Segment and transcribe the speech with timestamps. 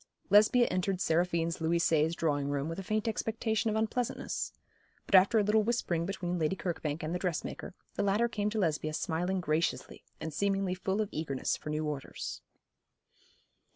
[0.31, 4.51] Lesbia entered Seraphine's Louis seize drawing room with a faint expectation of unpleasantness;
[5.05, 8.57] but after a little whispering between Lady Kirkbank and the dressmaker, the latter came to
[8.57, 12.41] Lesbia smiling graciously, and seemingly full of eagerness for new orders.